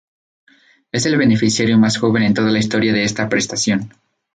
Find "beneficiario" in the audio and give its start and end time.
1.15-1.77